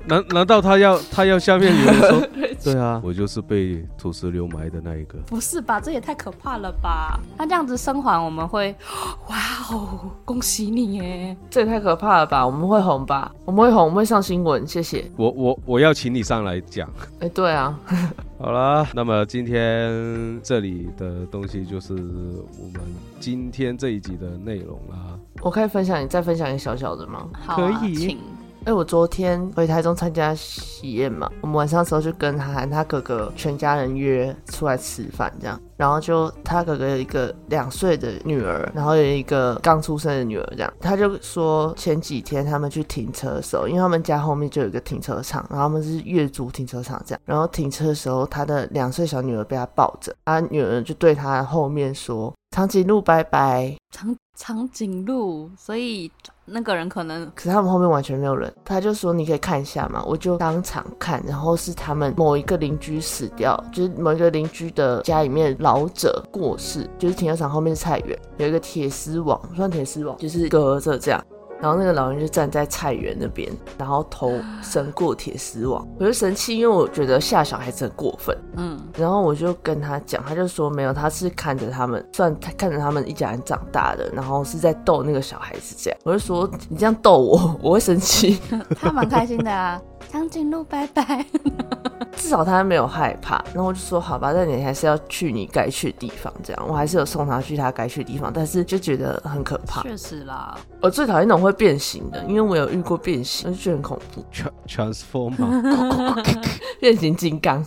[0.08, 2.28] 难难道他要他要下面有人说，
[2.74, 5.18] 对啊，我就是被土石流埋的那一个。
[5.26, 5.80] 不是吧？
[5.80, 7.20] 这也太可怕了吧？
[7.38, 8.76] 他这样子生还，我们会，
[9.30, 9.38] 哇
[9.72, 11.38] 哦，恭喜你耶！
[11.50, 12.46] 这也太可怕了吧？
[12.46, 13.32] 我们会红吧？
[13.46, 15.10] 我们会红，我们会上新闻，谢谢。
[15.18, 16.88] 我我我要请你上来讲。
[17.20, 17.78] 哎、对啊，
[18.38, 22.82] 好啦，那么今天这里的东西就是我们
[23.20, 25.18] 今天这一集的内容啦。
[25.42, 27.28] 我可以分享你再分享一个小小的吗？
[27.44, 28.20] 好、啊，可以请。
[28.66, 56.12] 哎、我昨天回台中参加喜宴嘛，我们晚上的时候就跟他和他哥哥全家人约出来吃饭，这样，然后就他哥哥有一个两岁的女儿，然后有一个刚出生的女儿，这样，他就说前几天他们去停车的时候，因为他们家后面就有一个停车场，然后他们是月租停车场这样，然后停车的时候，他的两岁小女儿被他抱着，他女儿就对他后面说：“长颈鹿拜拜。”长长颈鹿，所以
[56.44, 71.26] 那个人可能可是他们后面完全没有人，他就说你可以看一下嘛，我就当场看，然后是他们某一个邻居死掉，就是某一个邻居的家里面老者过世，就是停车场后面是菜园，有一个铁丝网，算铁丝网，就是隔着这样。
[71.62, 74.32] 然后那个老人就站在菜园那边，然后头
[74.62, 78.38] 伸过铁丝网， 我就生气，因为我觉得吓小孩子很过分。
[78.58, 86.00] 嗯，然后我就跟他讲，他就说没有，他是看着他们，算他看着他们一家人长大的，然后是在逗那个小孩子这样。
[86.04, 88.40] 我就说你这样逗我， 我会生气。
[88.80, 89.82] 他蛮开心的啊。
[90.16, 91.26] 长颈鹿拜拜。
[92.16, 93.44] 至少他没有害怕。
[93.54, 96.66] 然后我就说好吧，但你还是要去你该去的地方，这样。
[96.66, 99.82] 我还是有送他去他该去的地方，但是就觉得很可怕。
[99.82, 104.26] 确实啦，我最讨厌那种会变形的，因为我有遇过变形，我就觉得很恐怖。
[104.32, 106.24] Tra- Transformer，
[106.80, 107.62] 变形金刚，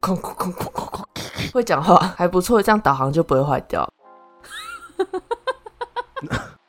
[0.00, 1.06] 空空空空空空，
[1.54, 3.88] 会讲话还不错，这样导航就不会坏掉。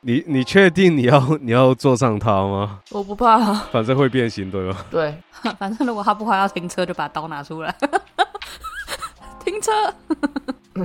[0.00, 2.80] 你你确定你要 你要坐上它吗？
[2.90, 4.84] 我不怕、啊，反正会变形，对吧？
[4.90, 5.14] 对，
[5.58, 7.74] 反正如果他不还要停车，就把刀拿出来。
[9.44, 9.72] 停车，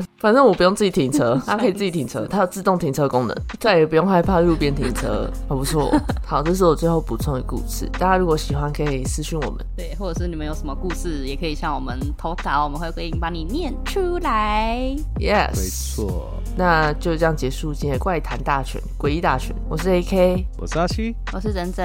[0.18, 5.91] 反正我不用自己停车， 它可以自己停车，它有自动停车功能，再也不用害怕路边停车，很 不错。
[6.26, 9.66] 好，这是我最后补充的故事，大家如果喜欢可以私讯我们。
[9.76, 14.96] 对，或者是你们有什么故事，也可以向我们投稿，我们会给你把你念出来。
[15.20, 15.70] Yes，没。
[15.84, 19.56] 错，那就这样结束今天的怪谈大全、诡异大全。
[19.70, 21.16] 我是 AK，我是阿七。
[21.32, 21.84] 我是整整，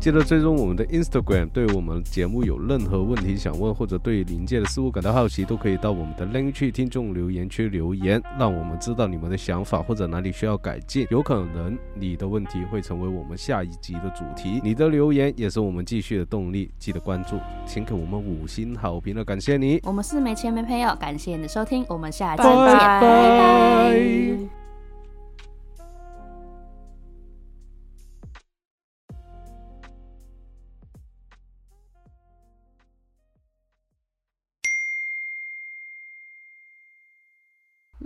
[0.00, 11.06] 记得追踪我们的 Instagram，对我们节目有任何问题想问，或者对临界的事物感到好奇，都可以到我们的 Link 区听众留言区留言，让我们知道你们的想法或者哪里需要改进。
[11.10, 16.70] 有可能你的问题会成为我们下一集的主题，你的留言也是我们继续的动力。
[16.78, 19.80] 记得关注，请给我们五星好评了，感谢你。
[19.84, 23.00] 我们是没钱没朋友，感谢你的收听，我们下期拜见，拜。
[23.00, 24.57] 拜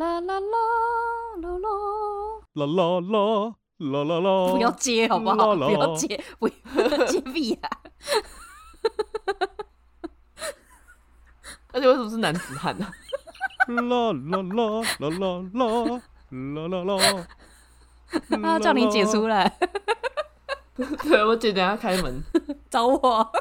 [0.03, 0.57] 啦啦啦
[1.41, 1.69] 啦啦。
[2.55, 5.55] 啦啦啦啦啦啦，不要接好不好？
[5.55, 7.71] 不要接，不要接屁啊！
[11.73, 12.87] 而且为什么是男子汉呢、
[13.69, 15.09] 啦啦啦啦啦
[15.53, 17.27] 啦啦啦啦。
[18.43, 19.57] 啊，叫你姐出来
[21.05, 22.23] 对我姐等一下开门，
[22.69, 23.33] 找我。